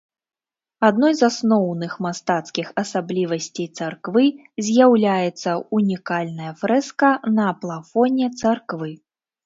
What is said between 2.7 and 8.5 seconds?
асаблівасцей царквы з'яўляецца ўнікальная фрэска на плафоне